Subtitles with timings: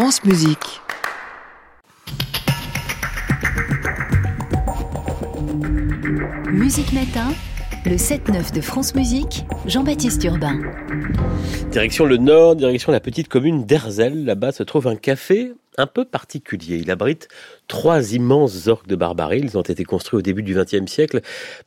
[0.00, 0.80] France Musique.
[6.52, 7.32] Musique Matin,
[7.84, 10.60] le 7-9 de France Musique, Jean-Baptiste Urbain.
[11.72, 14.24] Direction le nord, direction la petite commune d'Erzel.
[14.24, 16.76] Là-bas se trouve un café un peu particulier.
[16.76, 17.28] Il abrite
[17.68, 19.40] trois immenses orgues de barbarie.
[19.42, 21.20] Ils ont été construits au début du XXe siècle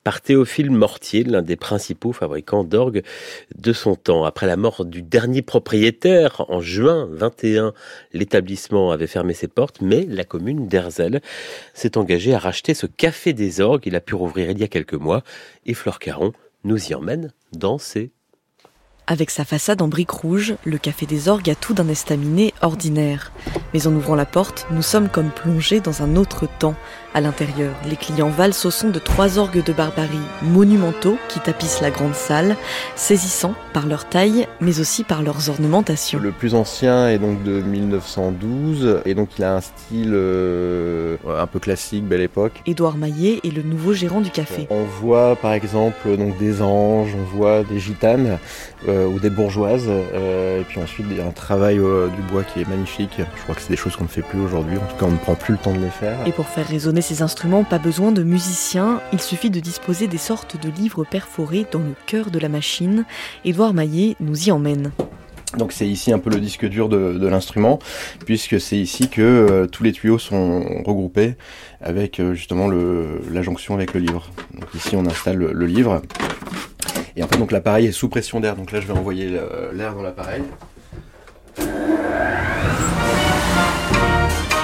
[0.04, 3.04] par Théophile Mortier, l'un des principaux fabricants d'orgues
[3.56, 4.26] de son temps.
[4.26, 7.74] Après la mort du dernier propriétaire en juin 21,
[8.14, 11.22] l'établissement avait fermé ses portes, mais la commune d'Erzel
[11.74, 13.86] s'est engagée à racheter ce café des orgues.
[13.86, 15.24] Il a pu rouvrir il y a quelques mois
[15.66, 18.12] et Flore Caron nous y emmène dans ses
[19.08, 23.34] avec sa façade en briques rouges, le Café des Orgues a tout d'un estaminet ordinaire.
[23.74, 26.76] Mais en ouvrant la porte, nous sommes comme plongés dans un autre temps.
[27.14, 31.82] À l'intérieur, les clients valsent au son de trois orgues de barbarie monumentaux qui tapissent
[31.82, 32.56] la grande salle,
[32.96, 36.20] saisissants par leur taille, mais aussi par leurs ornementations.
[36.20, 41.48] Le plus ancien est donc de 1912, et donc il a un style euh, un
[41.48, 42.62] peu classique, belle époque.
[42.66, 44.68] Édouard Maillet est le nouveau gérant du café.
[44.70, 48.38] On voit par exemple donc des anges, on voit des gitanes
[48.88, 52.44] euh, ou des bourgeoises, euh, et puis ensuite il y a un travail du bois
[52.44, 53.16] qui est magnifique.
[53.18, 55.12] Je crois que c'est des choses qu'on ne fait plus aujourd'hui, en tout cas on
[55.12, 56.18] ne prend plus le temps de les faire.
[56.26, 60.18] Et pour faire résonner ces instruments, pas besoin de musiciens, il suffit de disposer des
[60.18, 63.06] sortes de livres perforés dans le cœur de la machine.
[63.46, 64.92] Édouard Maillet nous y emmène.
[65.58, 67.80] Donc c'est ici un peu le disque dur de, l'instrument,
[68.26, 71.36] puisque c'est ici que euh, tous les tuyaux sont regroupés
[71.82, 74.30] avec euh, justement la jonction avec le livre.
[74.54, 76.02] Donc ici on installe le, livre,
[77.16, 78.56] et en fait donc l'appareil est sous pression d'air.
[78.56, 79.30] Donc là je vais envoyer
[79.74, 80.42] l'air dans l'appareil.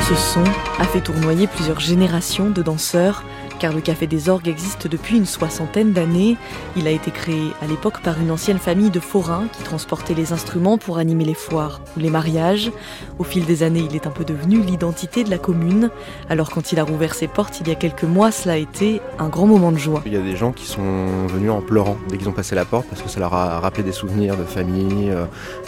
[0.08, 0.44] Ce son
[0.80, 3.26] a fait tournoyer plusieurs générations de danseurs
[3.60, 6.38] car le Café des Orgues existe depuis une soixantaine d'années.
[6.76, 10.34] Il a été créé à l'époque par une ancienne famille de forains qui transportaient les
[10.34, 12.72] instruments pour animer les foires ou les mariages.
[13.20, 15.90] Au fil des années, il est un peu devenu l'identité de la commune.
[16.30, 19.02] Alors quand il a rouvert ses portes il y a quelques mois, cela a été
[19.20, 20.02] un grand moment de joie.
[20.06, 22.66] Il y a des gens qui sont venus en pleurant dès qu'ils ont passé la
[22.66, 25.10] porte parce que ça leur a rappelé des souvenirs de famille.
[25.10, 25.26] Euh,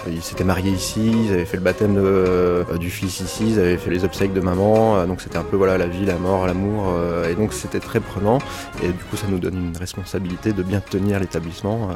[0.07, 3.77] ils s'étaient mariés ici, ils avaient fait le baptême euh, du fils ici, ils avaient
[3.77, 4.97] fait les obsèques de maman.
[4.97, 6.93] Euh, donc c'était un peu voilà la vie, la mort, l'amour.
[7.29, 8.39] Et donc c'était très prenant
[8.83, 11.93] et du coup ça nous donne une responsabilité de bien tenir l'établissement euh,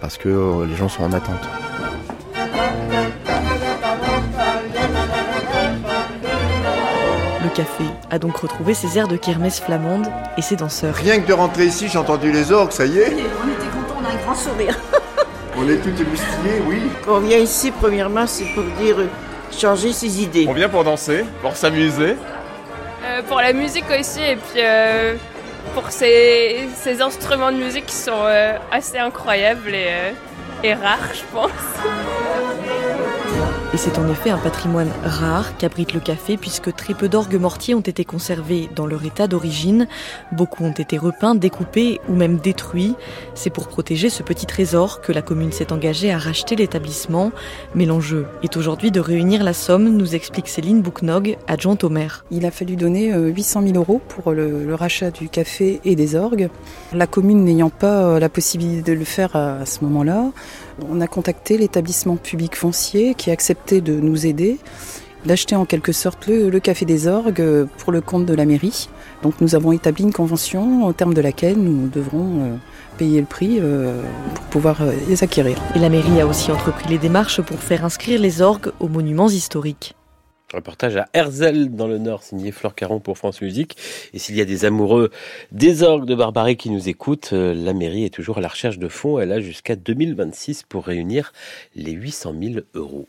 [0.00, 1.48] parce que euh, les gens sont en attente.
[7.42, 10.06] Le café a donc retrouvé ses airs de kermesse flamande
[10.36, 10.94] et ses danseurs.
[10.94, 13.12] Rien que de rentrer ici, j'ai entendu les orgues, ça y est.
[13.12, 14.76] On était contents, on a un grand sourire.
[15.56, 16.82] on est tout émoustillés, oui.
[17.04, 19.06] Quand on vient ici, premièrement, c'est pour dire euh,
[19.52, 20.46] changer ses idées.
[20.48, 22.16] On vient pour danser, pour s'amuser.
[23.04, 25.16] Euh, pour la musique aussi et puis euh,
[25.74, 26.68] pour ces,
[27.00, 29.74] instruments de musique qui sont euh, assez incroyables
[30.62, 31.50] et rares, je pense.
[33.74, 37.74] Et c'est en effet un patrimoine rare qu'abrite le café puisque très peu d'orgues mortiers
[37.74, 39.88] ont été conservés dans leur état d'origine.
[40.32, 42.94] Beaucoup ont été repeints, découpés ou même détruits.
[43.34, 47.32] C'est pour protéger ce petit trésor que la commune s'est engagée à racheter l'établissement.
[47.74, 52.24] Mais l'enjeu est aujourd'hui de réunir la somme, nous explique Céline Bouknog, adjointe au maire.
[52.30, 56.14] Il a fallu donner 800 euh, 000 euros pour le, rachat du café et des
[56.14, 56.48] orgues.
[56.92, 60.30] La commune n'ayant pas euh, la possibilité de le faire à ce moment-là,
[60.88, 64.58] on a contacté l'établissement public foncier qui a accepté de nous aider,
[65.24, 68.88] d'acheter en quelque sorte le, Café des Orgues pour le compte de la mairie.
[69.22, 72.56] Donc nous avons établi une convention au terme de laquelle nous devrons euh,
[72.98, 74.02] payer le prix euh,
[74.34, 75.56] pour pouvoir euh, les acquérir.
[75.74, 79.28] Et la mairie a aussi entrepris les démarches pour faire inscrire les orgues aux monuments
[79.28, 79.94] historiques.
[80.54, 83.76] Reportage à Herzl dans le Nord, signé Flore Caron pour France Musique.
[84.14, 85.10] Et s'il y a des amoureux
[85.50, 88.78] des orgues de Barbarie qui nous écoutent, euh, la mairie est toujours à la recherche
[88.78, 89.18] de fonds.
[89.18, 91.32] Elle a jusqu'à 2026 pour réunir
[91.74, 93.08] les 800 000 euros.